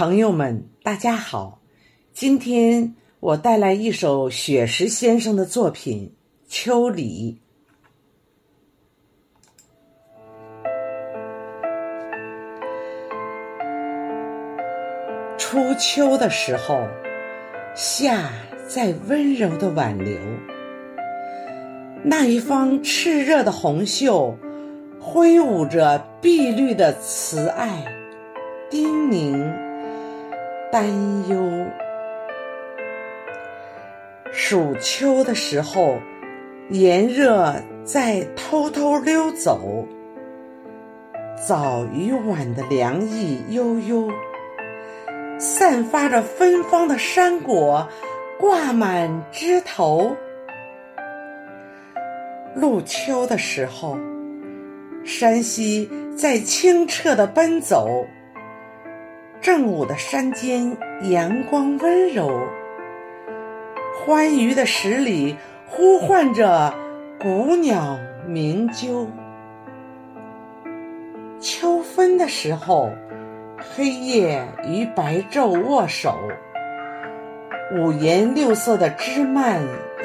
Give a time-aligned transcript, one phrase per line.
[0.00, 1.60] 朋友们，大家好！
[2.14, 6.14] 今天我带来一首雪石先生的作品
[6.50, 7.38] 《秋里》。
[15.36, 16.88] 初秋的时候，
[17.74, 18.32] 夏
[18.66, 20.18] 在温柔的挽留，
[22.02, 24.34] 那一方炽热的红袖，
[24.98, 27.84] 挥舞着碧绿的慈爱，
[28.70, 29.68] 叮咛。
[30.72, 30.86] 担
[31.28, 31.66] 忧，
[34.30, 35.98] 暑秋的时候，
[36.68, 39.84] 炎热在偷偷溜走，
[41.44, 44.08] 早与晚的凉意悠悠，
[45.40, 47.88] 散发着芬芳的山果
[48.38, 50.16] 挂满枝头。
[52.54, 53.98] 入秋的时候，
[55.04, 58.06] 山溪在清澈的奔走。
[59.40, 60.76] 正午的山间，
[61.10, 62.46] 阳光温柔，
[63.96, 65.34] 欢愉的十里
[65.66, 66.74] 呼唤着
[67.18, 69.06] 古鸟鸣啾。
[71.40, 72.90] 秋分的时候，
[73.58, 76.18] 黑夜与白昼握手，
[77.78, 79.62] 五颜六色的枝蔓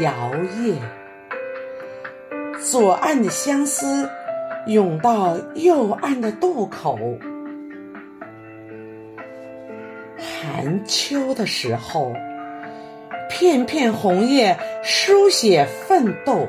[0.00, 0.76] 摇曳，
[2.60, 4.08] 左岸的相思
[4.66, 6.96] 涌到右岸的渡口。
[10.46, 12.12] 寒秋的时候，
[13.28, 16.46] 片片红叶书写奋斗。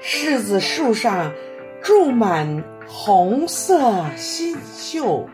[0.00, 1.32] 柿子树上
[1.82, 5.28] 住满红色新秀，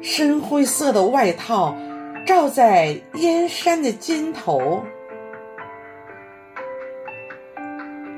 [0.00, 1.76] 深灰色的外套
[2.24, 4.82] 罩在燕山的肩头。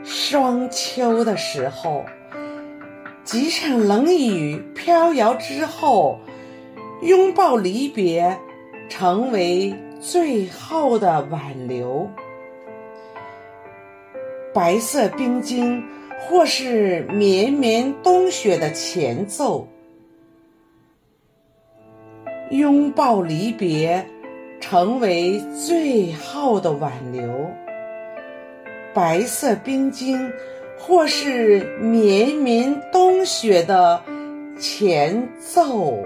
[0.05, 2.05] 霜秋的时候。
[3.27, 6.21] 几场冷雨飘摇之后，
[7.03, 8.39] 拥抱离别，
[8.89, 12.09] 成为最后的挽留。
[14.55, 15.83] 白色冰晶，
[16.21, 19.67] 或是绵绵冬雪的前奏。
[22.53, 24.07] 拥抱离别，
[24.61, 27.51] 成为最后的挽留。
[28.95, 30.33] 白色冰晶。
[30.79, 34.03] 或是绵绵冬雪的
[34.59, 36.05] 前奏。